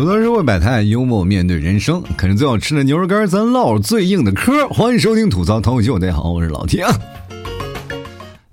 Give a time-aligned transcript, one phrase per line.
[0.00, 4.66] 吐槽社会百态，幽默面对人生，啃着最好吃的牛肉干，咱唠最硬的嗑。
[4.68, 6.88] 欢迎收听吐槽脱口秀，大家好，我是老天。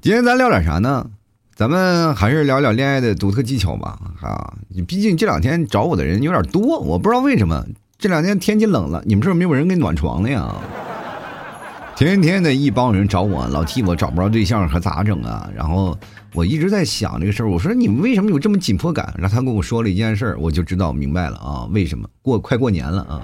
[0.02, 1.10] 今天咱聊点啥呢？
[1.56, 3.98] 咱们还是聊聊恋爱的独特技巧吧。
[4.22, 4.56] 啊，
[4.86, 7.66] 毕竟这两天找我的人有点多，我不知道为什么
[7.98, 10.54] 这两天天气冷了，你们是不是没有人给暖床了呀？
[11.98, 15.50] 天天的一帮人找我，老替我找不着对象，可咋整啊？
[15.56, 15.98] 然后
[16.36, 19.12] 我一直在想这个事儿，我说你们为什么有这么紧迫感？
[19.18, 23.22] 然后他跟我说了一件事儿，我就知道明白了啊， 为什么过快过年了啊？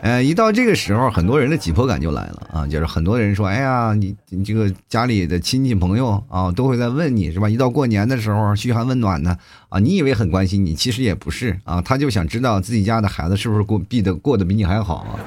[0.00, 7.48] 呃， 一到这个时候，很多人的紧迫感就来了啊，就是很多人说，哎呀，你你这个家里的亲戚朋友啊，都会在问你是吧？
[7.48, 9.36] 一到过年的时候，嘘寒问暖的
[9.70, 15.18] 啊，你以为很关心你，其实也不是啊，他就想知道自己家的孩子是不是过比的过得比你还好啊。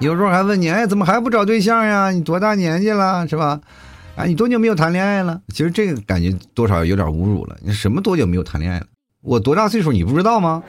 [0.00, 2.10] 有时候还问你，哎，怎么还不找对象呀？
[2.10, 3.60] 你多大年纪了，是吧？
[4.14, 5.40] 啊，你多久没有谈恋爱了？
[5.48, 7.56] 其实这个感觉多少有点侮辱了。
[7.60, 8.86] 你什么多久没有谈恋爱了？
[9.22, 10.62] 我多大岁数你不知道吗？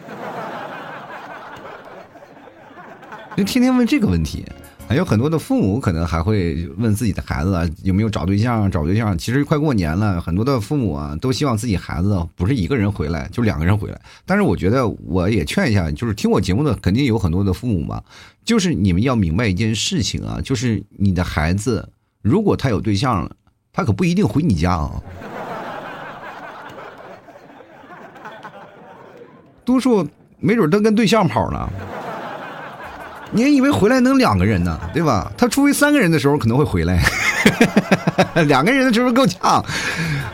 [3.38, 4.46] 就天天问这个问题。
[4.90, 9.16] 还有很多的父母可能还会问自己的孩子啊有没有找对象，找对象。
[9.16, 14.02] 其实快过年了，很多的父母啊都希望自己孩子不是一个人回来，就两个人回来。
[14.26, 18.02] 但是我觉得我也劝一下，就是听我节目的肯定有很多的父母嘛，
[18.44, 21.88] 就是你们要明白一件事情啊，就是你的孩子
[22.24, 23.30] 如果他有对象了，
[23.72, 25.00] 他可不一定回你家啊。
[29.64, 30.08] 多数
[30.40, 31.72] 没准都跟对象跑了。
[33.32, 35.32] 你以为回来能两个人呢，对吧？
[35.38, 37.04] 他除非三个人的时候可能会回来，
[38.48, 39.64] 两个人的时候够呛。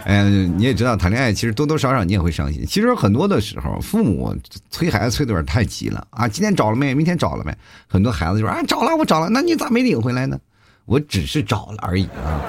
[0.06, 2.66] 哎，你也知道谈恋爱其实多多少少你也会伤心。
[2.66, 4.34] 其实很多的时候，父母
[4.70, 6.28] 催孩子催的有点太急了啊！
[6.28, 6.94] 今天找了没？
[6.94, 7.54] 明天找了没？
[7.88, 10.38] 很多孩子就说啊，找了，我找了，那你咋没领回来呢？
[10.86, 12.40] 我只是找了而已啊，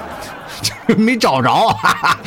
[0.96, 1.50] 没找着。
[1.50, 2.18] 哈 哈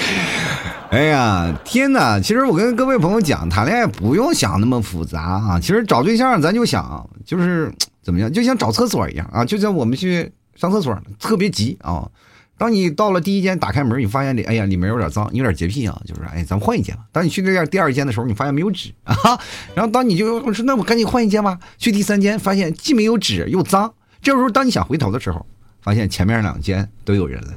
[0.89, 2.19] 哎呀，天哪！
[2.19, 5.59] 其实我跟各位朋友讲，谈恋爱不用想那么复杂啊。
[5.59, 7.71] 其实找对象咱就想就是。
[8.02, 8.32] 怎么样？
[8.32, 9.45] 就像找厕所一样啊！
[9.45, 12.10] 就像我们去上厕所，特别急啊！
[12.58, 17.04] 当你到了第一间，打开门，你发现里，哎呀，里面有点脏，有点洁癖啊，就是哎，咱们换一间吧。
[17.11, 19.15] 当你去这第二间的时候，你发现没有纸啊！
[19.76, 21.58] 然后当你就说，那我赶紧换一间吧。
[21.77, 23.93] 去第三间，发现既没有纸又脏。
[24.21, 25.45] 这时候，当你想回头的时候，
[25.82, 27.54] 发现前面两间都有人了。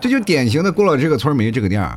[0.00, 1.90] 这就典型的过了这个村没这个店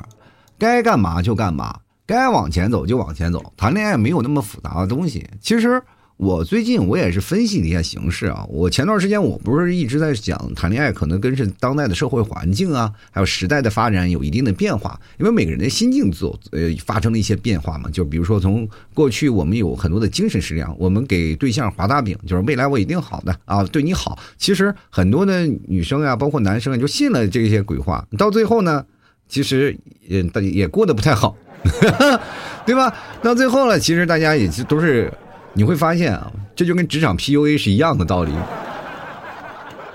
[0.58, 1.80] 该干嘛就干嘛。
[2.06, 5.26] 该往前走就往前走，谈恋爱没有那么复杂的东西。
[5.40, 5.82] 其实
[6.18, 8.46] 我最近我也是分析了一下形势啊。
[8.50, 17.90] 我前段时间我不是一直在讲谈恋爱可能跟是当代的社会环境啊，还有时代的发展有一定的变化，因为每个人的心境走呃发生了一些变化嘛。
[17.90, 24.20] 就比如说从过去我们有很多的精神食粮，我们给对象画大饼，就是未来我一定好的啊，对你好。
[24.38, 28.86] 其实很多的女生啊，包括男生啊，就信了这些鬼话，到最后呢，
[29.28, 29.76] 其实
[30.08, 31.36] 也也过得不太好。
[32.66, 32.94] 对吧？
[33.22, 35.12] 到最后了，其实大家也是都是，
[35.54, 38.32] 你会发现啊，这就跟职场 PUA 是一样的道理。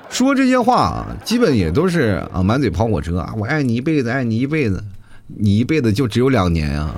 [0.08, 4.82] 说这些话啊，基本也都是啊，满嘴跑火车啊，我爱你一辈子，爱你一辈子，
[5.26, 6.94] 你一辈子就只有两年啊。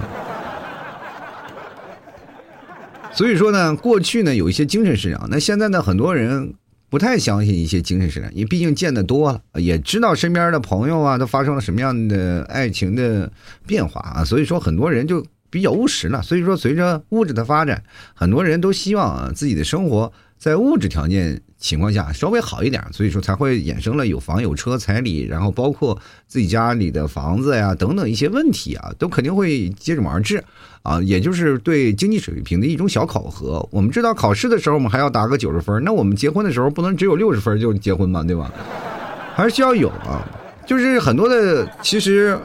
[3.13, 6.55] 所以说呢，过去呢有一些精神食粮，那现在呢很多人。
[6.91, 13.31] 不太相信一些精神食粮，因为毕竟见得多了，也知道身边的朋友啊都发生了什么样的爱情的
[13.67, 16.23] 变化啊，所以说很多人就比较务实了。
[16.23, 17.83] 所以说，随着物质的发展，
[18.15, 30.43] 很多人都希望啊自己的生活在物质条件情况下稍微好一点，所以说才会衍生了有房有车彩礼，然后包括自己家里的房子呀等等一些问题啊，都肯定会接踵而至。
[30.85, 33.67] 啊，也就是对经济水平的一种小考核。
[33.71, 38.51] 我们知道考试的时候，我们还要打个九十分，那我们结婚的时候不能只有六十分就结婚嘛，对吧？
[39.35, 40.27] 还是需要有啊。
[40.65, 42.39] 就是很多的，其实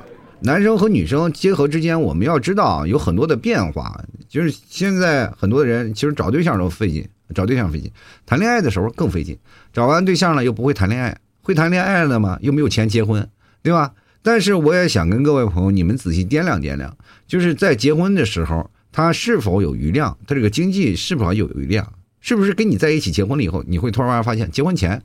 [0.45, 3.97] 男生和女生结合之间，我们要知道有很多的变化。
[4.27, 7.89] 就是现在很多的人其实找对象都费劲，找对象费劲，
[8.25, 9.37] 谈恋爱的时候更费劲。
[9.71, 12.37] 找完对象了又不会谈恋爱，会谈恋爱了吗？
[12.41, 13.25] 又没有钱结婚，
[13.61, 13.93] 对吧？
[14.21, 25.01] 但是我也想跟各位朋友，你们仔细掂量掂量，就是在结婚的时候，他是否有余量，他这个经济是否有余量，是不是跟你在一起结婚了以后，你会突然发现，结婚前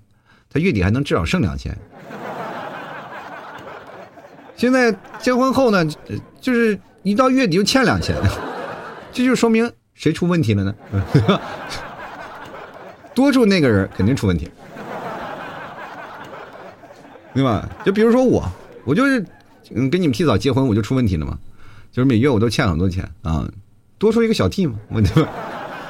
[0.50, 1.76] 他月底还能至少剩两千，
[4.58, 5.82] 现在结婚后呢，
[6.40, 8.14] 就是一到月底就欠两千，
[9.12, 10.74] 这就说明谁出问题了呢？
[13.14, 14.50] 多数那个人肯定出问题，
[17.32, 17.68] 对吧？
[17.84, 18.46] 就比如说我。
[18.84, 19.20] 我就是，
[19.74, 21.38] 嗯，跟你们提早结婚，我就出问题了嘛，
[21.92, 23.46] 就是每月我都欠很多钱啊，
[23.98, 25.26] 多出一个小 T 嘛，我就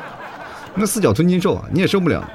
[0.74, 2.28] 那四脚吞金兽啊，你也受不了。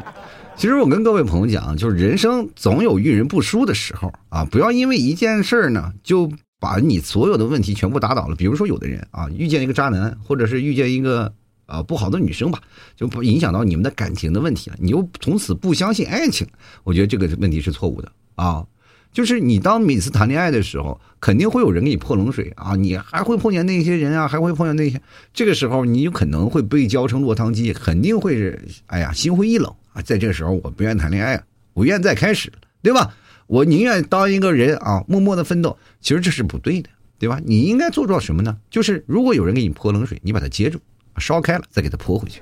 [0.56, 8.36] 其实我跟各位朋友讲，就是人生总有遇人不淑的时候啊，不要因为一件事儿呢，就把你所有的问题全部打倒了。
[8.36, 11.34] 比如说有的人啊，遇见一个渣男，或者是遇见一个
[11.66, 12.62] 啊不好的女生吧，
[12.96, 14.78] 就不影响到你们的感情的问题了。
[14.80, 16.48] 你又从此不相信爱情，
[16.86, 18.66] 我觉得这个问题是错误的啊。
[19.12, 25.02] 就是你当每次谈恋爱的时候，肯定会有人给你泼冷水啊，你还会碰见那些人啊，还会碰见那些，
[25.34, 30.01] 这个时候你有可能会被浇成落汤鸡，肯定会是，哎呀，心灰意冷啊。
[30.01, 31.44] 在这个时候，我不愿谈恋爱了，
[31.74, 32.51] 我愿再开始，
[32.81, 33.13] 对吧？
[33.48, 35.78] 我宁愿当一个人啊，默默的奋斗。
[36.01, 37.40] 其实这是不对的，对吧？
[37.44, 38.57] 你应该做到什么呢？
[38.69, 40.80] 就是如果有人给你泼冷水，你把它接住，
[41.18, 42.42] 烧开了再给他泼回去。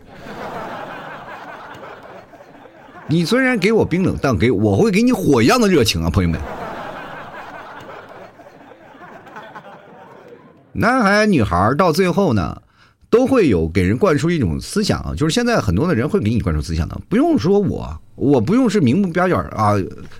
[3.07, 6.39] 你虽然给我冰冷，但给我会给你火一样的热情啊，朋友们。
[10.73, 12.61] 男孩女孩到最后呢，
[13.11, 19.75] 都会有给人灌输一种思想啊，就是现在很多的人会给你灌输思想的，不用说我，我不用是明目标价啊，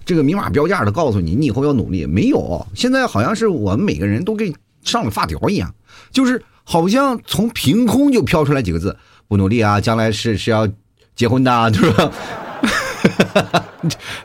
[0.06, 2.06] 这个明码标价的告诉你，你以后要努力。
[2.06, 4.54] 没有，现在好像是我们每个人都给
[4.84, 5.74] 上了发条一样，
[6.12, 8.96] 就是好像从凭空就飘出来几个字：
[9.28, 10.68] 不努力啊，将来是是要
[11.16, 12.12] 结婚的， 对吧？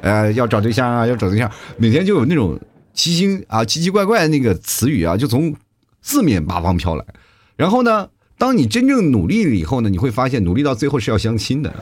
[0.03, 2.59] 呃，要找对象啊，要找对象，每天就有那种
[2.93, 5.55] 奇形啊、奇奇怪怪的那个词语啊，就从。
[6.03, 7.05] 四面八方飘来，
[7.57, 8.07] 然后呢？
[8.38, 9.88] 当你真正努力了以后呢？
[9.88, 11.73] 你会发现，努力到最后是要相亲的。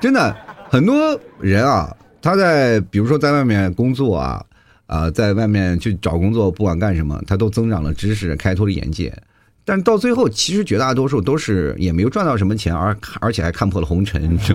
[0.00, 0.36] 真的，
[0.68, 4.44] 很多人啊，他在比如说在外面工作啊，
[4.86, 9.16] 啊，在外面去找工作，不管干什么，他都增长了知识，开拓了眼界。
[9.64, 14.38] 但到最后，其实绝大多数都是也没有赚到什么钱，而而且还看破了红尘。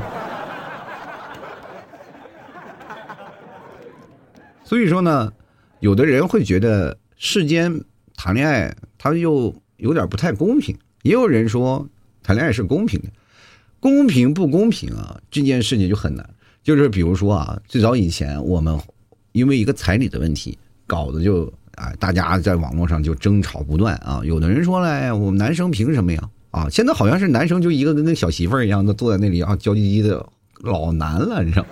[4.64, 5.31] 所以说呢。
[5.80, 7.84] 有的人会觉得世间
[8.16, 8.74] 谈恋爱，
[9.04, 10.74] 他又有点不太公平。
[11.02, 11.86] 也有人说
[12.24, 13.08] 谈恋爱是公平的，
[13.82, 15.20] 公平不公平啊？
[15.30, 16.28] 这件事情就很难。
[16.64, 18.80] 就是比如说啊，最早以前我们
[19.34, 20.58] 因为一个彩礼的问题，
[20.88, 24.22] 搞得就啊，大家在网络上就争吵不断啊。
[24.24, 26.30] 有的人说嘞，我们男生凭什么呀？
[26.52, 30.26] 啊，现在好像是男生就一个跟那小媳妇儿一样的坐在那里啊，娇滴滴的
[30.62, 31.66] 老难了，你知道？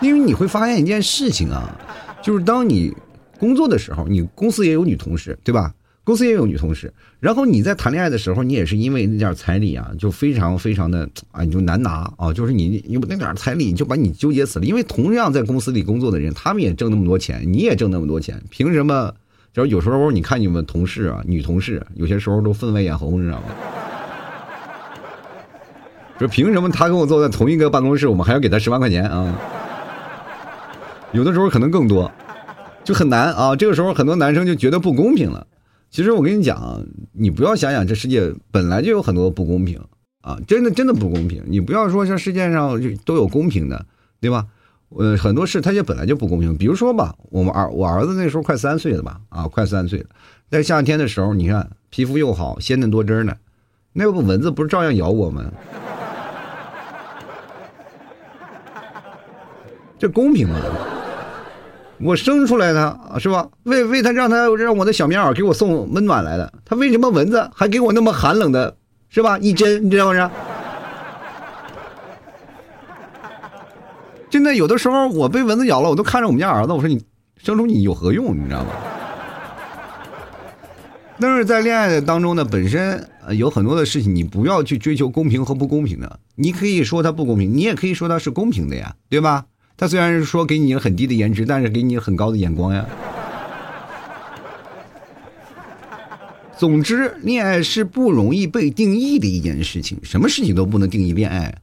[0.00, 1.76] 因为你会发现一件事情啊。
[2.22, 2.94] 就是当你
[3.40, 5.74] 工作的时候，你公司也有女同事，对吧？
[6.04, 6.92] 公司也有女同事。
[7.18, 12.32] 然后你在谈恋爱的时候，你也是因为那点彩礼啊，就非常非常的啊，你就难拿啊。
[12.32, 14.66] 就是你有那点彩礼，就把你纠结死了。
[14.66, 19.12] 因为同样在公司里工作的人，他们也挣那么多钱，你也挣那么多钱，凭什么？
[19.52, 23.46] 就是有时候你看你们同事啊，女同事有些时候都分外眼红，你知道吗？
[26.18, 29.34] 说凭什么他跟我坐在同一个办公室，我们还要给他十万块钱啊？
[31.12, 32.10] 有的时候可能更多，
[32.84, 33.56] 就很难啊。
[33.56, 35.46] 这个时候很多男生就觉得不公平了。
[35.94, 39.80] 其实我跟你讲，你不要想想这世界本来就有很多不公平
[40.22, 41.40] 啊，真的真的不公平。
[41.46, 43.86] 你不要说像世界上都有公平的，
[44.20, 44.44] 对吧？
[44.88, 46.56] 呃，很多事它就本来就不公平。
[46.56, 50.06] 比如说吧，我们儿我儿子那时候快三岁了吧，啊，快三岁了，
[50.50, 53.32] 在夏天的时候，你看皮肤又好，鲜嫩多汁呢，
[53.92, 55.44] 那不蚊子不是照样咬我吗？
[59.96, 60.56] 这公平吗？
[61.98, 63.48] 我生出来的是吧？
[63.62, 68.76] 为为他让他让我的小棉袄给我送温暖来的，他为什么蚊子还给我那么寒冷的，
[69.08, 69.38] 是吧？
[69.38, 70.28] 一针，你知道不是？
[74.28, 77.02] 真的有的时候我被蚊子咬了，我都看着我们家儿子，我说你
[77.36, 78.36] 生出你有何用？
[78.36, 78.70] 你知道吗？
[81.20, 89.44] 但是在恋爱的当中呢，本身有很多的事情，你不要去追求公平和不公平的，你可以说它不公平，你也可以说它是公平的呀，对吧？
[89.76, 92.86] 他虽然是说给你很低的颜值，但是给你很高的眼光呀。
[96.56, 101.60] 总之，恋爱是不容易被定义的一件事情，什么事情都不能定义恋爱。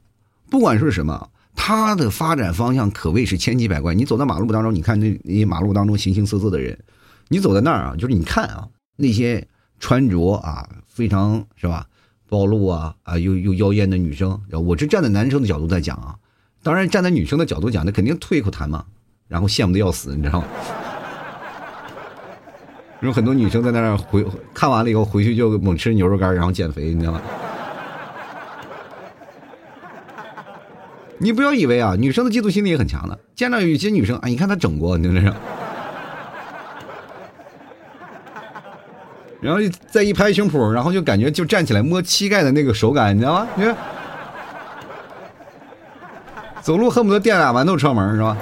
[0.50, 3.94] 不管是什么，它的发展方向可谓是千奇百怪。
[3.94, 6.78] 你走在马路当中，你看那那些马路当中形形色色的人，
[7.28, 9.48] 你走在那儿啊，就是你看啊，那些
[9.80, 11.86] 穿着啊非常是吧
[12.28, 16.14] 暴露啊啊又又妖艳的女生，我是站在男生的角度在讲啊。
[16.62, 18.84] 当然，站在女生的角度讲，那肯定吐一口痰嘛，
[19.26, 20.46] 然后羡慕的要死，你知道吗？
[23.02, 27.20] 有很多女生在那儿回看完了以后，回去就猛吃牛肉干，然后减肥，你知道吗？
[31.18, 35.36] 你不要以为啊，女生的嫉妒心理也很强的，见到有些女生啊，你看她整过，你知道吗？
[39.40, 43.48] 然后再一拍胸脯，然后就感觉就站起来摸膝盖的那个手感，你知道吗？
[43.56, 43.76] 你看。
[46.62, 48.36] 走路恨不得垫俩馒头车门是吧？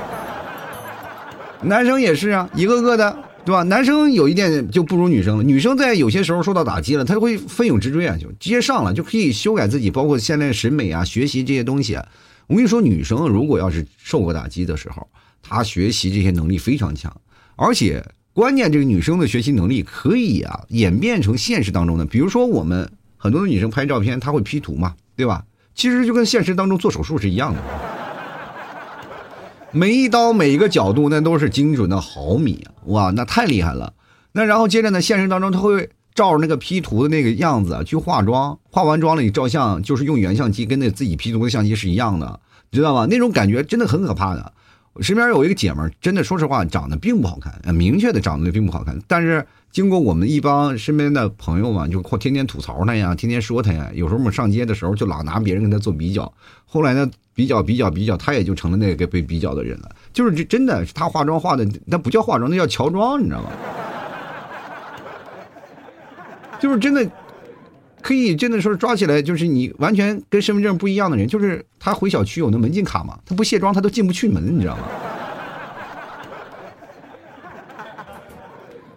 [1.63, 3.63] 男生也是啊，一个个的对吧？
[3.63, 11.99] 男生有一点就不如女生了，女生在有些时候受到打击了，她会奋勇直追啊，就直接上了，就可以修改自己，包括现在审美啊、学习这些东西。
[12.47, 15.09] 我跟你说，女生如果要是受过打击的时候，
[15.43, 17.15] 她学习这些能力非常强，
[17.57, 25.43] 而且关键这个女生的学习能力可以啊演变成现实当中的，比如说我们很多的女生拍照片，她会 P 图嘛，对吧？
[25.75, 27.61] 其实就跟现实当中做手术是一样的。
[29.73, 32.75] 每一刀每一个角度，那都是精准的毫米啊！
[32.87, 33.93] 哇，那太厉害了。
[34.33, 43.07] 那然后接着呢，现实当中他会照着那个 P 图的那个样子去化妆，化完妆了你照相就是用原相机，跟那自己 P 图的相机是一样的，你知道吗？
[43.09, 44.53] 那种感觉真的很可怕的。
[44.93, 49.01] 我身边有一个姐们儿，真的说实话长得并不好看，明确的长得并不好看。
[49.07, 53.89] 但是经过我们一帮身边的朋友嘛，就天天吐槽她呀，天天说她呀。
[53.95, 56.33] 有时候我们上街的时候就老拿别人跟她做比较。
[56.65, 57.09] 后来呢？
[57.41, 59.89] 比较比较比较，他也就成了那个被比较的人了。
[60.13, 63.51] 就是这真的是他化妆化的，那不叫化妆，那叫乔装，你知道吗？
[66.61, 67.11] 就是真的
[68.03, 71.27] 可以真的说抓起来，就是你完全跟身份证不一样的人。
[71.27, 74.83] 就是他回小区有那门禁卡嘛，他不卸妆他都进不去门，你知道吗？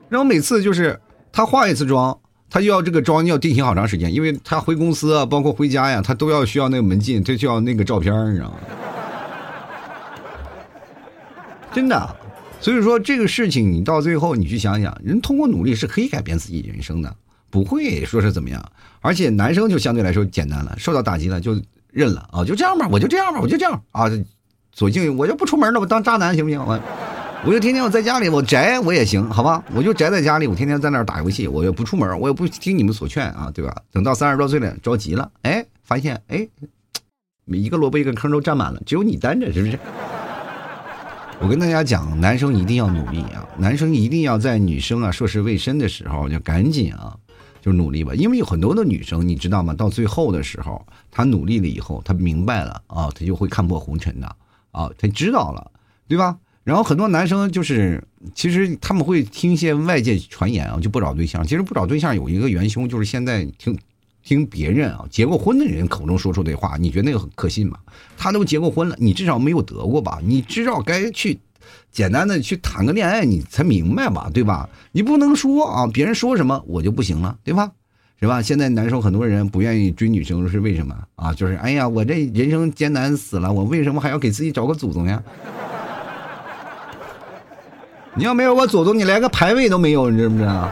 [0.10, 1.00] 然后每次就是
[1.32, 2.20] 他化一次妆。
[2.54, 8.58] 他就要这个妆要定型好长时间，因为他回公司啊，包括回家呀，他都要需要那个门禁，他需要那个照片，你知道吗？
[11.74, 12.16] 真的，
[12.62, 17.16] 所以说这个事情你到最后你去想想，人通过努力是可以改变自己人生的，
[17.50, 18.64] 不会说是怎么样。
[19.02, 24.04] 而且男生就相对来说简单了，受到打击了就认了啊，就这样吧，我就这样吧，我就这样啊，
[24.76, 26.64] 索性我就不出门了，我当渣男行不行？
[26.64, 26.80] 我。
[27.46, 29.62] 我就天天我在家里，我宅我也行，好吧？
[29.76, 33.76] 我就宅在家里，我天天在那儿打游戏，我也不出门，我也不听你们所劝啊，对吧？
[33.92, 36.48] 等到三十多岁了，着急了，哎，发现哎，
[37.44, 39.78] 每一个萝卜一个坑都占满了，只有你单着，是不是？
[41.42, 47.14] 我跟大家讲，男生一定要努力啊，男生一定要在女生啊涉世未深的时候就赶紧啊，
[47.62, 49.74] 就努力吧，因为有很多的女生，你知道吗？
[49.74, 50.82] 到最后的时候，
[51.12, 54.34] 她努力了以后，她明白了啊，她就会看破红尘的
[54.72, 55.70] 啊，她知道了，
[56.08, 56.38] 对吧？
[56.64, 58.02] 然后很多男生就是，
[58.34, 61.46] 其实他们会听一些外界传言啊，就不找对象。
[61.46, 63.78] 其实不找对象有一个元凶，就是现在听
[64.24, 67.78] 听别人啊结过婚的人口中说出的话，你觉得那个很可信吗？
[68.18, 70.20] 他都结过婚了，你至少没有得过吧？
[70.24, 71.38] 你至少该去
[71.92, 74.32] 简单的去谈个恋爱，你才明白吧？
[74.34, 74.70] 对吧？
[74.94, 77.70] 你不能说啊，别人说什么我就不行了，对吧？
[78.22, 78.42] 是吧？
[78.42, 81.34] 现在男生很多人不愿意追女生是为什么啊？
[81.34, 85.22] 就是哎呀，我这人生艰难死了，我为什么还要给自己找个祖宗呀？
[88.16, 90.70] 你要没有我祖宗，你连个排位都没有，你知不知道？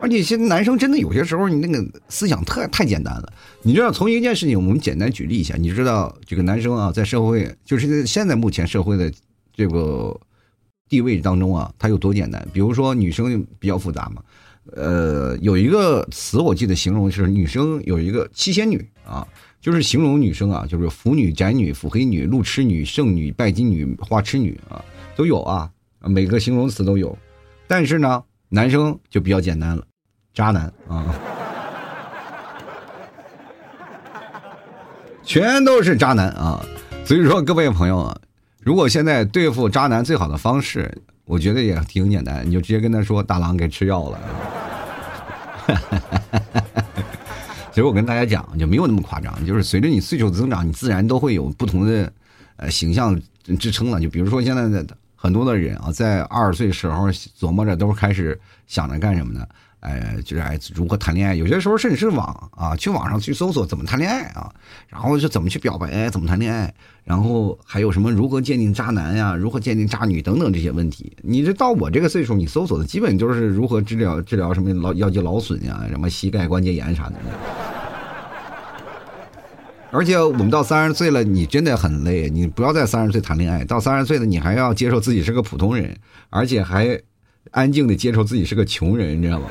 [0.00, 3.32] 而且现在男生真的有些时候，你那个思想太太简单了。
[3.62, 9.10] 你知道，从一件事情，我们简单举例一下，你知道这个男生啊，在社会，就是现在目前社会的
[9.54, 10.18] 这个
[10.88, 12.46] 地位当中啊，他有多简单？
[12.52, 14.22] 比如说，女生比较复杂嘛。
[14.74, 19.26] 呃，有一个词我记得形容是女生有一个七仙女啊。
[19.64, 24.84] 就是形容女生啊，就是腐女、宅女、腐黑女、路痴女、剩女、拜金女、花痴女啊，
[25.16, 27.16] 都有啊，每个形容词都有。
[27.66, 29.82] 但是呢，男生就比较简单了，
[30.34, 31.14] 渣男啊，
[35.24, 36.62] 全都是渣男啊。
[37.06, 38.14] 所以说，各位朋友啊，
[38.60, 40.94] 如果现在对付渣男最好的方式，
[41.24, 44.20] 我觉得也挺简单，你就直接跟他说：“大郎给吃药了。
[47.74, 49.44] ”其实我跟大家讲，就没有那么夸张。
[49.44, 52.12] 就是随着你岁数增长，你自然都会有不同的
[52.54, 53.20] 呃形象
[53.58, 54.00] 支撑了。
[54.00, 59.44] 就比如说现在的很多的人啊，在二十岁时候琢磨着，都开始想着干什么呢？
[59.80, 61.34] 哎，就是哎如何谈恋爱。
[61.34, 64.50] 有些时候甚至是网啊，去网上去搜索怎么谈恋爱啊，
[64.88, 66.72] 然后是怎么去表白，怎么谈恋爱，
[67.04, 71.14] 然后还有什么如何鉴定渣男呀，如何鉴定渣女等等这些问题。
[71.22, 77.16] 你这到我这个岁数，你搜索的基本就是如何治疗治疗什么劳腰肌劳损呀，什么膝盖关节炎啥的。
[79.94, 82.28] 而且我们到三十岁了，你真的很累。
[82.28, 85.96] 你不要在三十岁谈恋爱，到三十岁了，你还要接受自己是个普通人，
[86.30, 87.00] 而且还
[87.52, 89.46] 安静的接受自己是个穷人，你知道吗？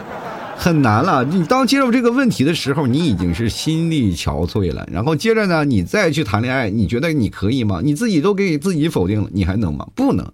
[0.58, 1.24] 很难了。
[1.24, 4.86] 你当接受这个问题的时候，你已经是心力憔悴了。
[4.92, 7.80] 然后接着呢，你再去谈恋爱，你觉得你可以吗？
[7.82, 9.88] 你自己都给自己否定了，你还能吗？
[9.96, 10.30] 不能。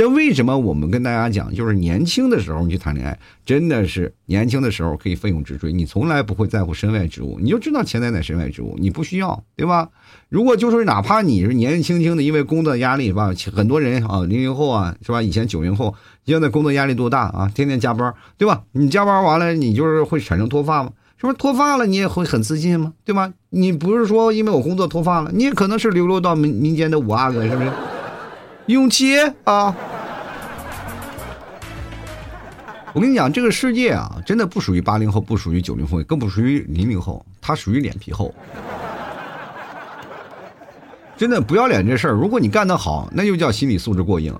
[0.00, 9.90] 那为什么我们跟大家讲，就是年轻的时候你去谈恋爱，真的是年轻的时候可以奋勇直追，你从来不会在乎身外之物，你就知道钱财乃身外之物，你不需要，对吧？
[10.30, 15.20] 如果就是哪怕你是年轻轻的，因为工作压力吧，很多人啊，零零后啊，是吧？
[15.20, 17.52] 以前九零后，现在工作压力多大啊？
[17.54, 18.62] 天天加班，对吧？
[18.72, 20.90] 你加班完了，你就是会产生脱发吗？
[21.18, 22.94] 是不是脱发了，你也会很自信吗？
[23.04, 23.30] 对吧？
[23.50, 27.70] 你不是说因为我工作脱发了，你也可能是流落到民民间的五阿哥，是不是？
[28.66, 29.76] 勇气啊！
[32.94, 38.34] 我跟你讲，这个世界啊，真的不属于八零后，不属于九零后，更不属于零零后，它属于脸皮厚。
[41.16, 44.34] 真的不要脸这事儿，如果你干得好，那就叫心理素质过硬。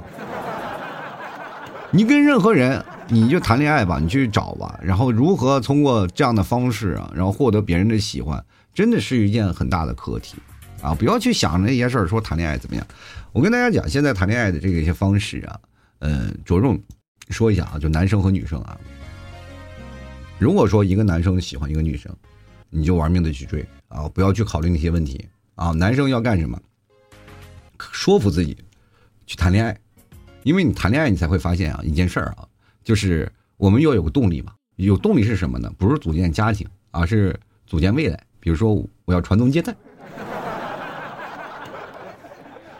[1.92, 8.42] 你跟任何人，你就谈恋爱吧，你去找吧，然后如何通过这样的方式啊，然后获得别人的喜欢，
[8.72, 10.36] 真的是一件很大的课题
[10.82, 10.94] 啊！
[10.94, 12.86] 不要去想那些事儿，说谈恋爱怎么样。
[13.32, 15.58] 我跟大家讲，现在谈恋爱的这个一些方式啊，
[15.98, 16.80] 嗯，着重
[17.32, 18.78] 说一下啊，就男生和女生啊。
[20.38, 22.14] 如果说一个男生喜欢一个女生，
[22.70, 25.70] 你就玩命的去追啊，不要去考虑那些问题啊。
[25.70, 26.60] 男生要干什么？
[27.78, 28.56] 说服自己
[29.26, 29.78] 去谈恋爱。
[30.42, 32.48] 因为你谈恋爱，你才会发现啊，一件事儿啊，
[32.82, 34.54] 就是我们要有个动力嘛。
[34.76, 35.70] 有动力是什么呢？
[35.76, 38.18] 不是组建家庭，而是组建未来。
[38.38, 39.76] 比如说，我要传宗接代。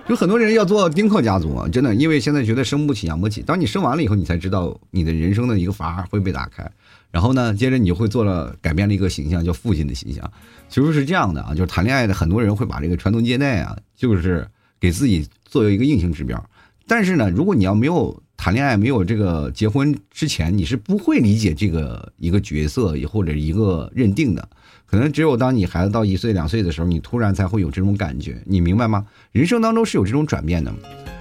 [0.09, 3.43] 有很多人要做丁克家族啊，真的，因为现在觉得生不起养不起。
[3.43, 6.69] 当你生完了以后，你才知道你的人生的一个阀会被打开。
[7.13, 10.29] 然后呢，接着你就会做了改变了一个形象，叫父亲的形象。
[10.69, 14.47] 其实是这样的啊，就是谈恋爱的很多人会把这个传宗接代啊，就是
[14.81, 16.45] 给自己作为一个硬性指标。
[16.89, 24.49] 但是呢，如果你要没有谈恋爱，没有这个结婚之前，你是不会理解这个一个角色或者一个认定的。
[24.91, 29.07] 可能只有当你孩子到一岁两岁的时候，你突然才会有这种感觉，你明白吗？
[29.31, 30.73] 人生当中是有这种转变的。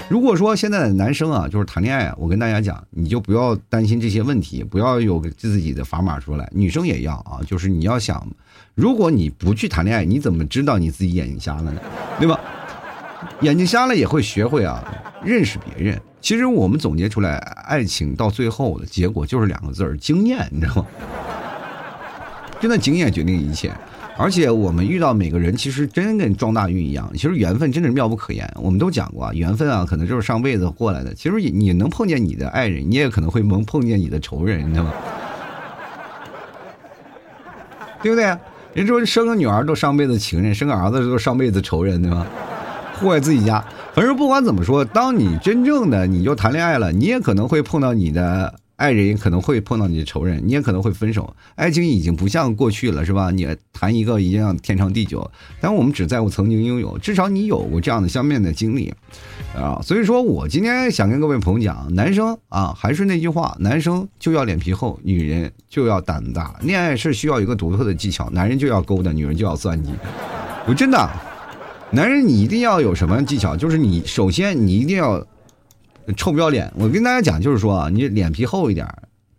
[0.09, 6.49] 如果说现在的男生啊，就是谈恋爱，我跟大家讲，你就不要担心这些问题，不要有自己的砝码出来。
[6.51, 8.27] 女生也要啊，就是你要想，
[8.73, 11.79] 如果你不去谈恋爱，你怎么知道你自己眼睛瞎了呢？
[12.19, 12.39] 对吧？
[13.41, 14.83] 眼睛瞎了也会学会啊，
[15.23, 16.01] 认识别人。
[16.19, 20.85] 其实我们总结出来，爱情到最后的结果就是两个字儿：经验，你知道吗？
[22.59, 23.71] 真的经验决定一切。
[24.17, 27.09] 而且我们遇到每个人，其实真跟撞大运一样。
[27.13, 28.51] 其实缘分真的是妙不可言。
[28.57, 31.13] 我们都讲过，缘分啊，可能就是上辈子过来的。
[31.13, 34.91] 其实你你能碰见你的爱人，你也可能会能碰见你的仇人，你知道吗？
[38.03, 38.35] 对不对？
[38.73, 42.27] 人说生个女儿都上辈子情人，生个儿子都上辈子仇人，对吗？
[42.99, 51.35] 祸害自己家，反正不管怎么说，当你真正的你就谈恋爱了，你也可能会碰到你的爱人也，可能会碰到你的仇人，你也可能会分手。
[51.55, 53.29] 爱情已经不像过去了，是吧？
[53.29, 58.93] 你谈一个一样天长地久，但我们只在乎曾经拥有，至少你有过这样的相面的经历
[59.53, 59.81] 啊。
[59.83, 66.55] 所以说我今天想跟各位朋友讲，男生啊，还是那句话，男生就要脸皮厚，女人就要胆大。
[66.61, 69.91] 恋爱是需要一个独特的技巧，男人就要勾搭，女人就要算计。
[70.65, 71.09] 我真的。
[71.91, 73.57] 男人，你一定要有什么技巧？
[73.57, 75.25] 就是你首先你一定要
[76.15, 76.71] 臭不要脸。
[76.75, 78.87] 我跟大家讲，就是说啊，你脸皮厚一点，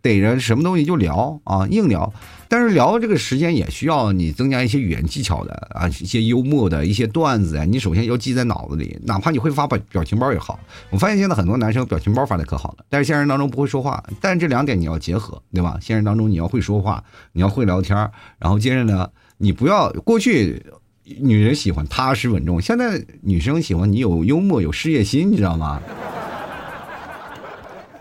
[0.01, 2.11] 逮着什么东西就聊啊，硬聊。
[2.47, 10.59] 但是聊这个时间也需要你增加一些语言技巧的啊，一些幽默的一些段子呀，你首先要记在脑子里，哪怕你会发表表情包也好。
[10.89, 14.03] 我发现现在很多男生表情包发的可好了，但是现实当中不会说话。
[14.19, 15.77] 但是这两点你要结合，对吧？
[15.81, 17.97] 现实当中你要会说话，你要会聊天，
[18.37, 20.63] 然后接着呢，你不要过去。
[21.19, 25.81] 女人喜欢踏实稳重，现在女生喜欢你有幽默、有事业心，你知道吗？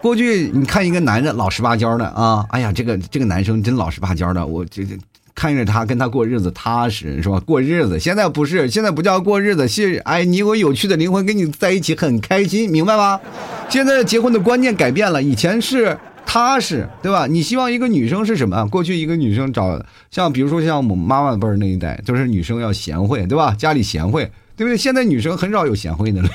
[0.00, 4.96] 过去你看一个男的老实巴交的啊，哎呀，这个这个男生真老实巴交的，我这这
[5.34, 7.38] 看着他跟他过日子踏实是吧？
[7.40, 13.20] 过日子，现在不是，现在不叫过日子，是哎，你有有趣的灵魂跟你在一起很开心，明白吗？
[13.68, 15.96] 现在结婚的观念改变了，以前是。
[16.26, 17.26] 踏实，对吧？
[17.26, 18.64] 你希望一个女生是什么？
[18.68, 19.82] 过去一个女生找
[20.12, 23.52] 像，比如说像我们妈妈辈儿那一代，就是女生要贤惠，对吧？
[23.58, 24.76] 家里贤惠，对不对？
[24.76, 26.28] 现在女生很少有贤惠的了，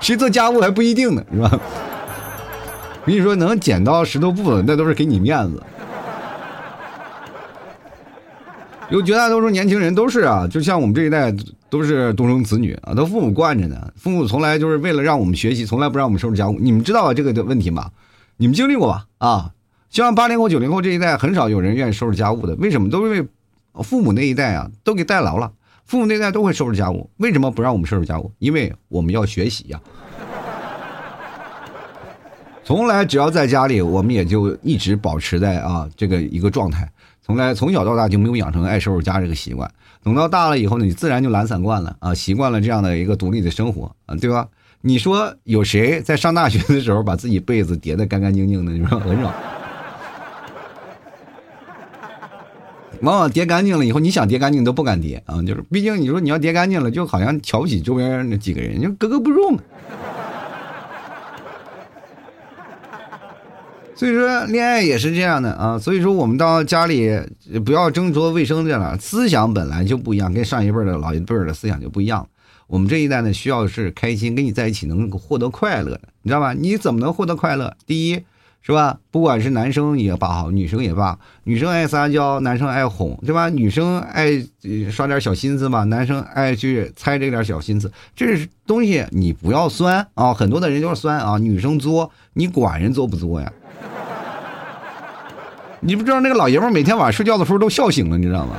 [0.00, 1.50] 谁做家务还不一定呢，是吧？
[1.52, 5.62] 我跟你说，能捡到石头布的，那都是给你面子。
[8.88, 11.34] 有绝大多数年轻人都是啊，就像我们这一代
[11.68, 13.92] 都是独生子女啊，都父母惯着呢。
[13.96, 16.56] 父母从来就是为了让我们学习，从来不让我们收拾家务。
[16.60, 17.90] 你们知道这个的问题吗？
[18.36, 19.06] 你们经历过吧？
[19.18, 19.50] 啊，
[19.90, 22.54] 像八零后、九零后这一代，很少有人愿意收拾家务的。
[22.56, 22.88] 为什么？
[22.88, 23.26] 都因为
[23.82, 25.50] 父母那一代啊，都给代劳了。
[25.86, 28.32] 父母那代都会收拾家务，为什么不让我们收拾家务？
[28.38, 29.80] 因为我们要学习呀。
[32.64, 36.90] 从来只要在家里，我们也就一直保持在啊这个一个状态。
[37.22, 39.70] 从来从小到大就没有养成爱收拾家这个习惯。
[40.02, 44.48] 等到大了以后呢，你自然就懒散惯了啊，习惯了这样的一个独立的生活啊，对吧？
[44.80, 48.72] 你说有谁在上大学的时候把自己被子叠得干干净净的？
[48.72, 49.32] 你说很少。
[53.02, 59.60] 往往叠干净了以后，你想叠干净都不敢叠啊，就是毕竟你说你要叠干净了，就好像瞧不起周边那几个人，就格格不入嘛。
[63.94, 65.78] 所以说，恋爱也是这样的啊。
[65.78, 67.18] 所以说，我们到家里
[67.64, 68.98] 不要争夺卫生去了。
[68.98, 72.28] 思想本来就不一样，跟上一辈的老一辈的思想就不一样。
[72.66, 76.52] 我们这一代呢，需要是开心，跟你在一起能够获得快乐的，你知道吧？
[76.52, 77.74] 你怎么能获得快乐？
[77.86, 78.20] 第一，
[78.66, 78.98] 是吧？
[79.12, 83.48] 不管是男生也罢好，女生也罢，女生爱撒娇，男生爱哄，对吧？
[83.48, 84.44] 女生爱
[84.90, 87.92] 耍点小心思嘛，男生爱去猜这点小心思。
[88.16, 90.34] 这是东西，你不要酸啊！
[90.34, 93.52] 很多的人就是酸啊，女生作，你管人作不作呀？
[95.78, 98.56] 你不知道那个老爷们每天晚上睡觉的时候都笑醒了，你知道吗？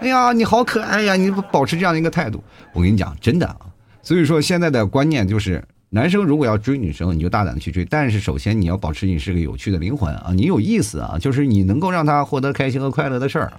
[0.00, 1.16] 哎呀，你好可爱呀！
[1.16, 2.40] 你保持这样的一个态度，
[2.72, 3.56] 我跟你讲，真的啊。
[4.00, 7.84] 所以说，现在的观念就是，男生如果要追女生，你就大胆的去追。
[7.84, 13.52] 但是，首先你要保持你是个有趣的灵魂啊，你有意思啊，就是你能够让他获得开心和快乐的事儿，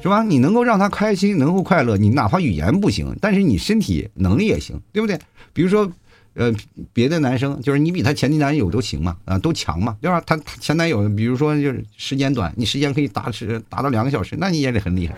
[0.00, 0.22] 是吧？
[0.22, 5.18] 你能够让他开心，能够快乐，你哪怕语言不行，但是你身体能力也行，对不对？
[5.52, 5.90] 比如说，
[6.34, 6.54] 呃，
[6.92, 10.22] 别的男生就是你比他前男友都行嘛，啊，都强嘛，对吧？
[10.24, 15.16] 他前男友，比如说就是时间短，你时间可以达时达到两个小时，那你也得很厉害。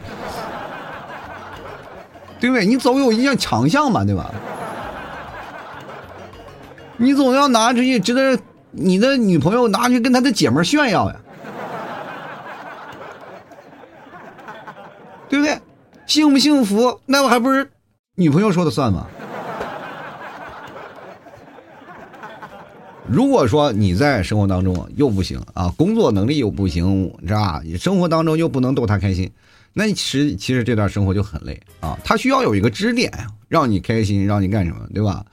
[2.40, 2.64] 对不对？
[2.64, 4.34] 你总有一项强项嘛，对吧？
[7.02, 8.38] 你总要拿出去，值得
[8.70, 11.16] 你的女朋友拿去跟她的姐们炫耀呀，
[15.28, 15.58] 对不对？
[16.06, 17.68] 幸不幸福，那我还不是
[18.14, 19.08] 女朋友说的算吗？
[23.08, 27.60] 如果说你在生活当中又不行啊，工作能力又不行，是吧？
[27.76, 29.28] 生活当中又不能逗她开心。
[29.72, 33.10] 那其实其实这段生活就很累啊，他需要有一个支点，
[33.48, 35.24] 让你开心，让你干什么，对吧？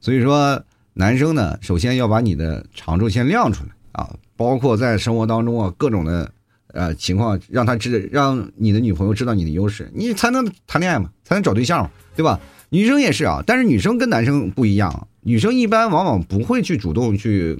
[0.00, 0.62] 所以说，
[0.98, 6.28] 男生呢，首先要把你的长处先亮出来啊，包括在生活当中啊，各种的
[6.72, 12.40] 呃情况，让他知，让你的女朋友知道你的优势，你才能谈恋爱嘛，才能找对象嘛，对吧？
[12.70, 17.56] 女生也是啊，但是女生跟男生不一样，女生一般往往不会去主动去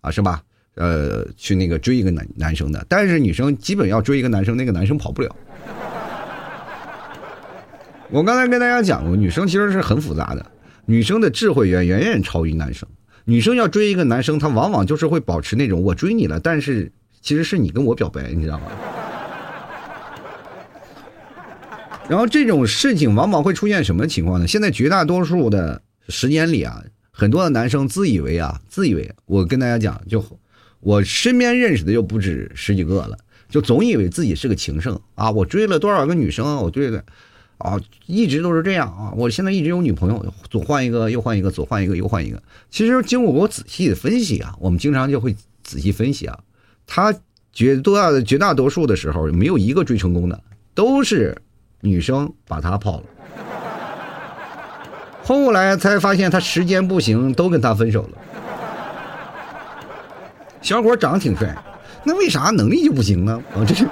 [0.00, 0.40] 啊，是吧？
[0.76, 5.34] 呃，去那个追一个男男生的，但是女生基本要追一个男生，那个男生跑不了。
[8.10, 10.46] 我刚才跟大家讲过，女生其实是很复杂的，
[10.90, 12.88] 女生的智慧远远远超于男生。
[13.26, 18.64] 女生要追一个男生，她往往就是会保持那种我追你了，但是其实是你跟我表白，你知道吗？
[22.08, 24.46] 然后这种事情往往会出现什么情况呢？
[24.46, 30.24] 现在绝大多数的时间里啊，很多的男生自以为啊，自以为我跟大家讲，就
[30.80, 33.18] 我身边认识的就不止十几个了，
[33.50, 37.04] 就总以为自己是个情圣啊，我追了多少个女生啊，我追了。
[37.58, 39.12] 啊，一直都是这样啊！
[39.16, 42.40] 我现在一直有女朋友，左换一个，右换一个，左换一个，右换一个。
[42.70, 46.38] 其实经过我仔细的分析啊，我们经常就会仔细分析啊，
[46.86, 47.12] 他
[47.52, 50.40] 绝多大绝大多数的时候没有一个追成功的，
[50.72, 51.36] 都是
[51.80, 53.02] 女生把他泡了。
[55.24, 58.10] 后来才发现他时间不行，都跟他分手了。
[60.62, 61.56] 小伙长得挺帅，
[62.04, 63.42] 那为啥能力就不行呢？
[63.54, 63.88] 啊，这是。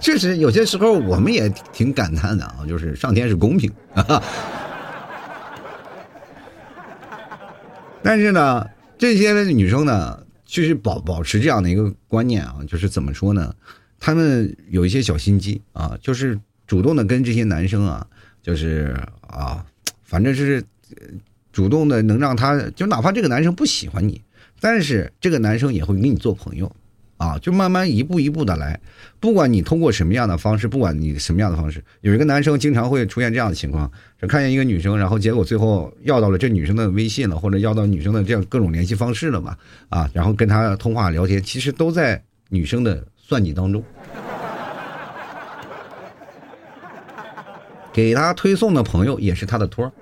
[0.00, 4.22] 确实，有些时候我们也挺感叹的啊，就是上天是公平啊。
[8.02, 13.54] 但是呢，这些女生呢，确实保保持这样的一个观念啊，就是怎么说呢？
[13.98, 18.06] 她们有一些小心机啊，就是主动的跟这些男生啊，
[18.40, 19.66] 就是啊，
[20.04, 20.64] 反正是
[21.52, 24.22] 主动的能让他，就哪怕这个男生不喜欢你，
[24.60, 26.70] 但是这个男生也会跟你做朋友。
[27.18, 28.80] 啊，就慢慢一步一步的来，
[29.20, 33.90] 不管你通过什么样的方式，不管你什么样的方式，有一个男生经常会出现这样的情况，
[34.22, 39.56] 就看见一个女生，然后结果最后要到了这女生的微信了，或者要到女生的这样各种联系方式了嘛，
[39.88, 43.82] 啊，然后跟她通话聊天，其实都在女生的算计当中，
[47.92, 49.92] 给他推送的朋友也是他的托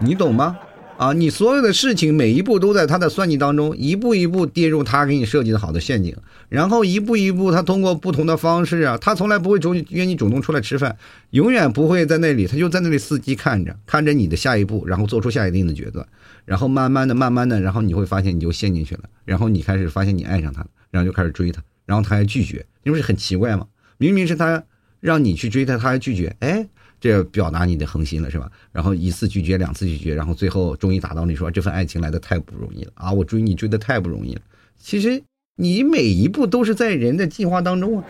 [0.00, 0.58] 你懂吗？
[1.00, 6.14] 啊，你所有的事情每一步都在他的算计当中，一步一步跌入他给你设计的好的陷阱，
[6.50, 10.94] 然后一步一步他通过不同的方式啊，他从来不会主约你主动出来吃饭，
[11.30, 16.06] 永远不会在那里，他就在那里伺机看着，看着你的下一步，然后做出下一定的决断，
[16.44, 23.66] 然后慢慢的、慢慢的，然后你会发现你就陷进去了，然后你开始发现你爱上他了，然后就开始追他，然后他还拒绝，你不是很奇怪吗？
[23.96, 24.62] 明明是他
[25.00, 26.68] 让你去追他，他还拒绝，哎。
[27.00, 28.50] 这表达你的恒心了是吧？
[28.70, 33.10] 然后一次拒绝，两次拒绝，然后最后终于达到你说这份爱情来的太不容易了啊！
[33.10, 34.42] 我追你追的太不容易了。
[34.78, 35.22] 其实
[35.56, 38.04] 你每一步都是在人的计划当中啊，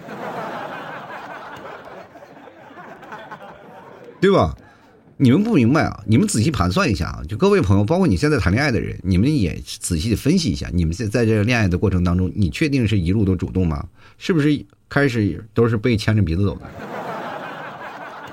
[4.20, 4.57] 对吧？
[5.16, 6.03] 你们不明白啊？
[6.07, 7.22] 你们仔细盘算一下啊！
[7.29, 13.87] 就各位朋友，包括你现在谈恋爱的人，你们也仔细的分析一下，你们在在这个恋爱的过程当中，你确定是一路都主动吗？
[14.16, 16.62] 是不是开始都是被牵着鼻子走的？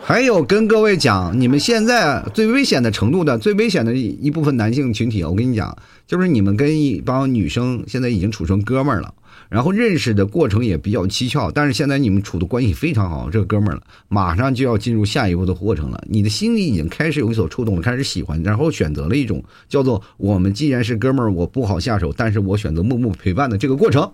[0.08, 9.14] 还有跟各位讲，你们现在最危险的程度的最危险的一部分男性群体，我跟你讲，就是你们跟一帮女生现在已经处成哥们儿了，
[9.50, 24.10] 然后认识的过程也比较蹊跷，但是现在你们处的关系非常好，这哥们儿了，马上就要进入下一步的过程了，你的心里已经开始有所触动了，开始喜欢，然后选择了一种叫做我们既然是哥们儿，我不好下手，但是我选择默默陪伴的这个过程，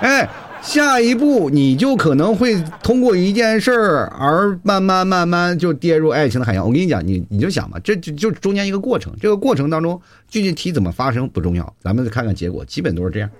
[0.00, 0.26] 哎。
[0.64, 6.66] 下一步，你就可能会通过一件事儿而慢慢慢慢就跌入爱情的海洋。
[6.66, 9.14] 我跟你讲，你你就想吧，这就就中间一个过程。
[9.20, 13.30] 这个过程当中，具体怎么发生不重要，咱们再看看结果，基本都是这样。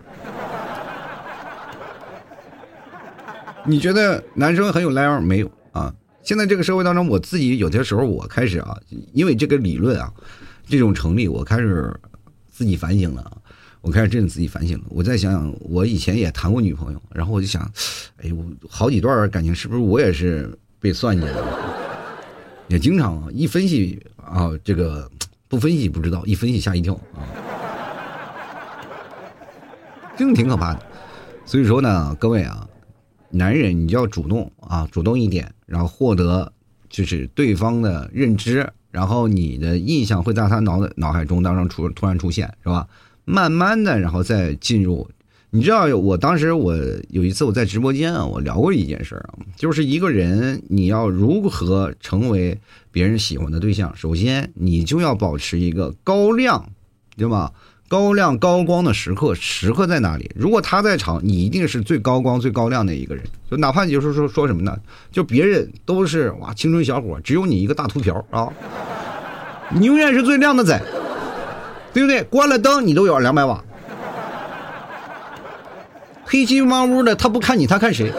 [3.67, 5.93] 你觉得男生很有来往没有啊？
[6.23, 8.79] 现在这个社会当中，我自己有些时候我开始啊，
[9.15, 10.13] 因为这个理论啊，
[10.69, 11.93] 这种成立，我开始
[12.51, 13.39] 自己反省了。
[13.85, 17.71] 我开始真的自己反省了，我再想想，我以前也谈过女朋友，然后我就想，
[18.17, 21.45] 哎，我好几段感情是不是我也是被算计的？
[22.69, 25.11] 也经常一分析啊，这个
[25.49, 27.29] 不分析不知道，一分析吓一跳啊，
[30.17, 30.81] 真的挺可怕的。
[31.45, 32.67] 所以说呢，各位啊，
[33.29, 36.51] 男人你就要主动啊，主动一点，然后获得
[36.89, 42.89] 就是对方的认知，然后你的印象会在他脑脑海中当中出突然出现，是吧？
[43.25, 45.09] 慢慢的，然后再进入。
[45.51, 46.77] 你知道，我当时我
[47.11, 52.59] 有一次我在直播间啊，我聊过一件事啊，就是一个人你要如何成为
[52.91, 56.69] 别人喜欢的对象，首先你就要保持一个高亮，
[57.17, 57.53] 对吧？
[57.87, 60.29] 高亮高光的时刻，时刻在哪里？
[60.35, 63.23] 如果他在场，你一定是最高光、最高亮的一个人。
[63.49, 64.77] 就哪怕你就是说说什么呢？
[65.13, 68.53] 就别人都是哇青春小伙，只有你一个大秃瓢啊，
[69.71, 70.83] 你永远是最亮的仔。
[71.95, 72.23] 对不对？
[72.25, 73.65] 关了灯，你都有两百瓦。
[76.25, 78.13] 黑漆麻屋的，他不看你，他看谁？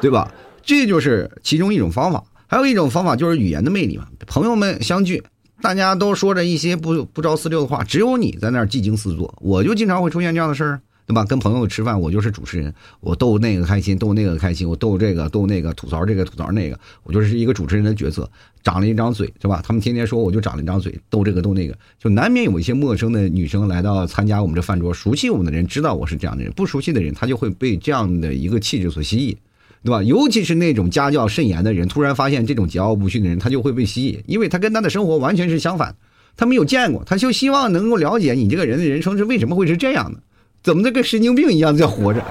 [0.00, 0.32] 对吧？
[0.62, 2.22] 这就是其中一种方法。
[2.46, 4.06] 还有一种方法就是语言的魅力嘛。
[4.26, 5.22] 朋友们相聚，
[5.60, 9.34] 大家都说着一些不不着四六的话，只有你在那儿技惊四座。
[9.40, 10.80] 我就经常会出现这样的事儿。
[11.06, 11.24] 对吧？
[11.24, 18.30] 跟朋友吃饭，我就是主持人，我逗那个开心，逗那个开心，我逗这个逗那个，吐槽这个吐槽那个，我就是一个主持人的角色，
[18.62, 19.60] 长了一张嘴，是吧？
[19.66, 29.36] 他们天天说我就长了一张嘴，逗这个逗那个，就难免有一些陌生的女生来到参加我们这饭桌，熟悉我们的人知道我是这样的人，不熟悉的人他就会被这样的一个气质所吸引，
[29.82, 30.02] 对吧？
[30.04, 35.96] 尤其是那种家教甚严的人，突然发现这种桀骜不驯的人，他就会被吸引，因为他跟他的生活完全是相反，
[36.36, 40.20] 他没有见过，他就希望能够了解你这个人的人生是为什么会是这样的。
[40.62, 42.22] 怎么的跟神经病一样在活着，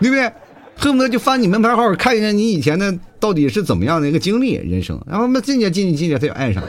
[0.00, 0.32] 对不对？
[0.76, 6.62] 恨不得就翻你门牌号，看一下你以前的到底是怎么样的一个经历人生，然后那进去进去进去他就爱上。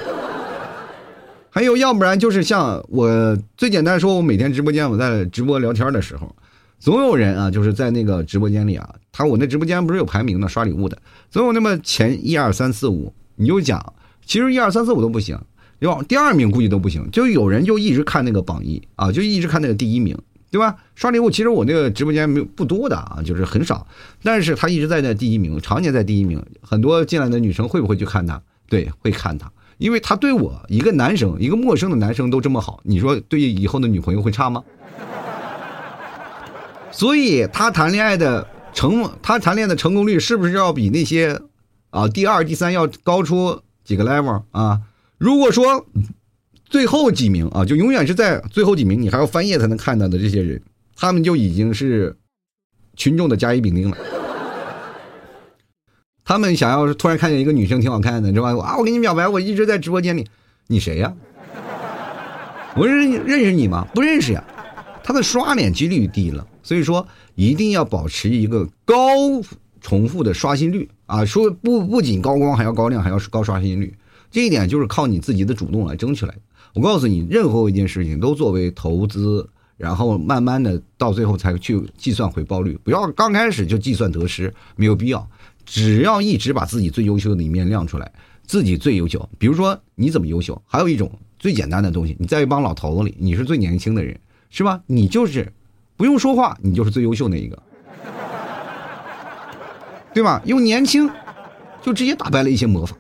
[1.50, 6.36] 还有要不然就是像我最简单说，我每天直播间我在直播聊天的时候，
[6.78, 10.98] 总有人啊，就是在那个直播间里啊，他我那直播间不是有排名的刷礼物的，
[11.30, 13.94] 总有那么前一二三四五，你就讲，
[14.26, 15.40] 其实一二三四五都不行。
[15.82, 20.16] 哟，第二名估计都不行，就有人就一直看那个榜一啊，就一直看那个第一名，
[20.52, 20.76] 对吧？
[20.94, 23.88] 刷礼物其实我那个直播间没有不多的啊，就是很少，
[24.22, 26.40] 但是他一直在那第一名，常年在第一名。
[26.62, 28.40] 很多进来的女生会不会去看他？
[28.70, 34.64] 对，会看他，因为他对我一个男生，一个陌生的男生都这么好，你说对以后的女朋友会差吗？
[36.92, 41.42] 所以他谈恋爱的成，他谈恋爱的成功率是不是要比那些
[41.90, 44.80] 啊第二、第三要高出几个 level 啊？
[45.22, 45.86] 如果说
[46.66, 50.60] 最后几名啊，就永远是在最后几名，你还要翻页才能看到的这些人，
[50.96, 52.18] 他们就已经是
[52.96, 53.98] 群众的甲乙丙丁了。
[56.26, 58.50] 他们想要是突然看见一个女生挺好看的，是吧？
[58.64, 60.28] 啊，我给你表白，我一直在直播间里，
[60.66, 61.14] 你谁呀？
[62.76, 63.88] 我认认识你吗？
[63.94, 64.44] 不认识呀。
[65.04, 68.96] 他的刷脸几率低了，所以说一定要保持一个高
[69.82, 71.24] 重复的刷新率啊！
[71.24, 73.94] 说不不仅高光，还要高亮，还要高刷新率。
[74.32, 76.42] 这一点就是靠你自己的主动来争取来的。
[76.74, 82.80] 我告诉你，任何一件事情都作为投资，然后慢慢的到最后才去计算回报率。
[82.82, 85.30] 不要刚开始就计算得失，没有必要。
[85.66, 88.10] 只要一直把自己最优秀的一面亮出来，
[88.46, 89.30] 自己最优秀。
[89.38, 90.60] 比如说你怎么优秀？
[90.66, 94.18] 还有一种最简单的东西，你在一帮老头子里，你是最年轻的人，
[94.50, 94.82] 是吧？
[94.88, 95.52] 你就是
[95.98, 97.62] 不用说话，你就是最优秀那一个，
[100.14, 100.42] 对吧？
[100.46, 101.10] 用年轻
[101.82, 102.96] 就直接打败了一些魔法。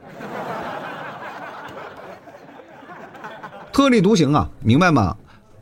[3.74, 5.18] 特立独行啊，明白吗？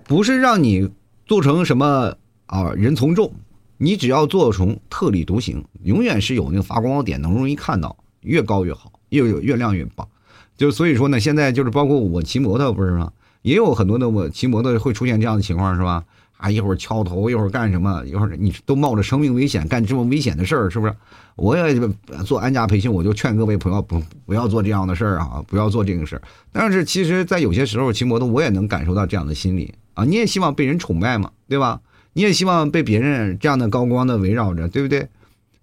[0.06, 0.90] 不是让你
[1.28, 2.16] 做成什么
[2.48, 3.32] 啊人从众，
[3.78, 10.08] 你只要做成特立独行，永远是有那个发光点，能容易看到，越高越好，越有越亮越棒。
[10.58, 13.12] 就所以说呢，现在就是包括我骑摩托不是吗？
[13.44, 16.04] 也有很多的我骑摩托会出现这样的情况是吧？
[16.40, 20.96] 啊，一会儿敲头，一会儿干什么，一会儿你都冒着生命危险干这么危险的事儿，是不是？
[21.36, 21.78] 我也
[22.26, 26.22] 做安家培训，我就劝各位朋友不不要做这样的事儿啊，不要做这个事儿。
[26.54, 30.06] 但是其实，在有些时候骑摩托，我也能感受到这样的心理啊。
[30.06, 31.82] 你也希望被人崇拜嘛，对吧？
[32.14, 35.10] 你也希望被别人这样的高光的围绕着，对不对？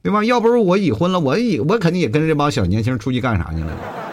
[0.02, 0.22] 对吧？
[0.24, 4.05] 要不是我已婚了，我已我肯定也跟着这帮小年轻出去干啥去了。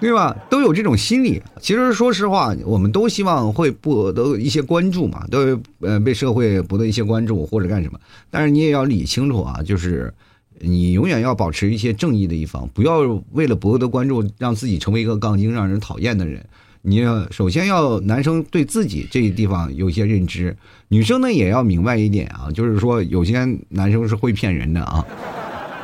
[0.00, 0.34] 对吧？
[0.48, 1.42] 都有这种心理。
[1.60, 8.00] 其实说实话，我们都希望会博得一些关注嘛，都呃被社会博得一些关注或者干什么。
[8.30, 10.12] 但是你也要理清楚啊，就是
[10.58, 13.00] 你永远要保持一些正义的一方，不要
[13.32, 16.44] 为了博得关注，让自己成为一个杠精，让人讨厌的人。
[16.82, 20.56] 你要首先要男生对自己这一地方有一些认知，
[20.88, 25.04] 女生呢也要明白一点啊，就是说有些男生是会骗人的啊。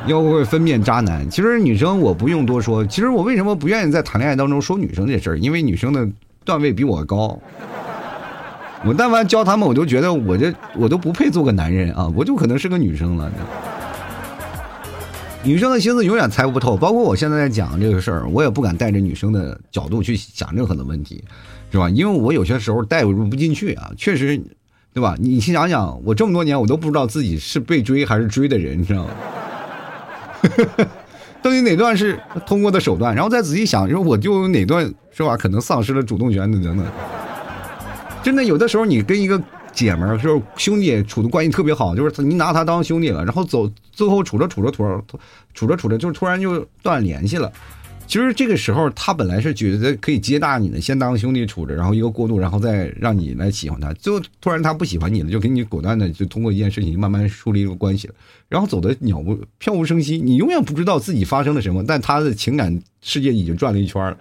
[0.07, 2.85] 要会分辨渣男，其实女生我不用多说。
[2.85, 5.37] 其实我为什么不愿意在谈恋爱当中说女生这事儿？
[5.37, 6.07] 因为女生的
[6.45, 7.37] 段位比我高，
[8.85, 13.31] 我但凡教他们，我都觉得我这我都不配做个男人啊，我就可能是个女生了。
[15.43, 21.23] 女生的心思永远猜不透，包括我现在在讲这个事儿，我也不敢带着女生的角度去想任何的问题，
[21.71, 21.89] 是吧？
[21.89, 24.41] 因为我有些时候带入不进去啊，确实，
[24.93, 25.15] 对吧？
[25.19, 29.11] 你先想想，我这么多年我都不知道自己是被追还是追的人，你知道吗？
[31.41, 33.13] 到底哪段是通过的手段？
[33.13, 35.37] 然后再仔细想，说我就哪段是吧？
[35.37, 36.85] 可能丧失了主动权的等等。
[38.23, 45.01] 真的有的时候，你跟一个姐们儿就是兄弟处的关系特别好，就是你拿他当兄弟了，然后走最后处着处着突然
[45.53, 47.51] 处着处着就突然就断联系了。
[48.07, 53.91] 其实这个时候，他本来是觉得可以接纳你的，先当兄弟处着，然后一个过渡，然后再让你来喜欢他。
[53.93, 58.13] 最后突然他不喜欢你了，就给你果断的就通过一件事情慢慢树立一个关系了，
[58.47, 64.17] 然后走的鸟不飘无声息，你永远不知道自己发生了什么，但他的情感世界已经转了一圈了。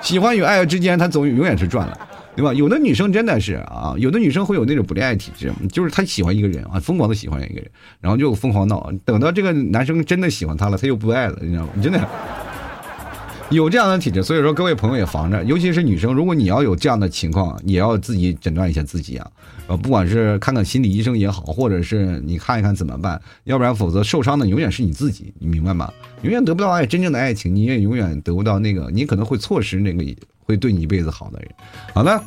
[0.00, 1.98] 喜欢与爱之间，他总永远是转了。
[2.36, 2.52] 对吧？
[2.52, 7.70] 有的女生真的是啊，有的女生会有那种不恋爱体质，就是她喜欢一个人啊，疯狂的喜欢一个人，
[8.00, 11.70] 然后就疯狂闹，等到这个男生真的喜欢她了，她又不爱了，你知道吗？
[11.82, 12.08] 真的
[13.48, 19.30] 有这样的体质，所以说各位朋友也防着，尤其是女生，如果你要有这样的情况，也要自己诊断一下自己啊，
[19.68, 25.92] 呃，不管是看看心理医生也好，或者是你看一看怎么办，要不然否则受伤的永远是你自己，你明白吗？
[26.22, 30.04] 永远得不到爱，真正的爱情，你也永远得不到那个，你可能会错失那个。
[30.46, 31.50] 会对你一辈子好的人，
[31.92, 32.22] 好的，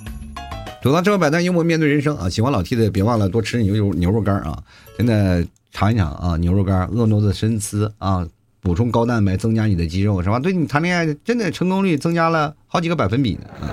[0.84, 2.30] 走到这个百态幽默面对人生啊！
[2.30, 4.62] 喜欢老 T 的别忘了多吃牛肉牛肉干啊！
[4.98, 8.28] 真的尝一尝啊，牛肉干婀娜的身姿啊，
[8.60, 10.38] 补充高蛋白，增加你的肌肉是吧？
[10.38, 13.72] 对你谈恋爱真的成功率增加了好几个百分比呢啊！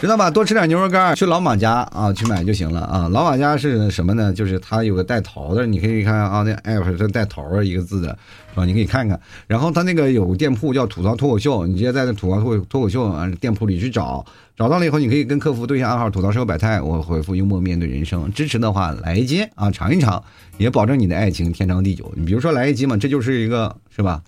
[0.00, 0.30] 知道吧？
[0.30, 3.06] 多吃点牛肉干，去老马家啊去买就行了啊！
[3.10, 4.32] 老马家是什么呢？
[4.32, 8.08] 就是它有个带头的，你可以看啊，那 app 是带头一个字的，
[8.48, 8.64] 是吧？
[8.64, 9.20] 你可以看看。
[9.46, 14.24] 然后它那个有店铺叫吐槽脱口秀，你直接在那吐槽脱脱口秀啊店铺里去找，
[14.56, 18.32] 找到了以后，你可以跟客服对一下暗号，吐槽生活百态，我回复幽默面对人生。
[18.32, 20.24] 支持的话来一斤啊，尝一尝，
[20.56, 22.10] 也保证你的爱情天长地久。
[22.16, 24.22] 你比如说来一斤嘛，这就是一个是吧？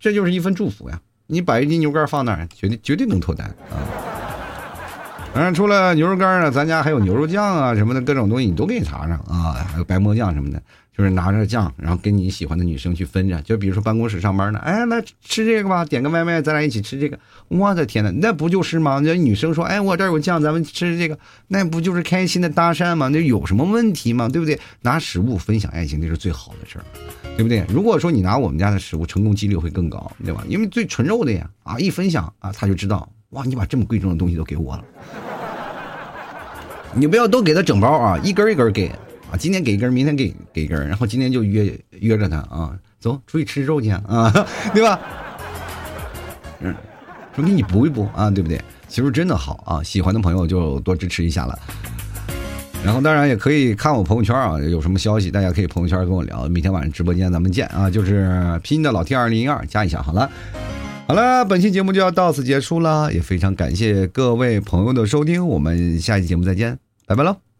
[0.00, 1.00] 这就是一份祝福呀！
[1.28, 3.78] 你把一斤牛肝放那儿，绝对绝对能脱单啊！
[5.36, 10.62] 当然，除了牛肉干呢，咱家还有牛肉酱啊什么的各种东西，你都可以尝尝啊，还有白馍酱什么的，
[10.96, 13.38] 就是拿着酱，然后跟你喜欢的女生去分着。
[13.42, 17.18] 就比如说办公室上班呢，哎，来吃这个吧，点个外卖，咱俩一起吃这个。
[17.48, 18.98] 我的天呐，那不就是吗？
[19.04, 21.18] 那女生说，哎，我这儿有酱，咱们吃这个，
[21.48, 23.08] 那不就是开心的搭讪吗？
[23.08, 24.30] 那有什么问题吗？
[24.30, 24.58] 对不对？
[24.80, 26.84] 拿食物分享爱情，那是最好的事儿，
[27.36, 27.62] 对不对？
[27.68, 30.42] 如果说你拿我们家的食物，成功几率会更高，对吧？
[30.48, 34.84] 因为最纯肉的呀，啊，一分享啊，他就知道，哇，你把这么贵重的东西都给我了。
[36.96, 38.88] 你不要都给他整包啊，一根一根给
[39.30, 44.32] 啊，今天给一根，明天给给一根，然后今天就约约着他啊，走出去吃肉去啊，
[44.72, 44.98] 对吧？
[46.60, 46.74] 嗯，
[47.34, 48.58] 说给你补一补啊，对不对？
[48.88, 51.58] 其实真的好啊，喜欢的朋友就多支持一下了。
[52.84, 56.48] 然后当然也可以看我朋友圈啊，有什么消息大家可以朋友圈跟我聊。
[56.48, 60.30] 明天晚上直播间咱们见啊，就是拼音的老 T 二零一二加一下好了。
[61.08, 66.85] 好了，本期节目就要到此结束了，也非常感谢各位朋友的收听，我们下期节目再见。
[67.06, 67.55] 拜拜喽。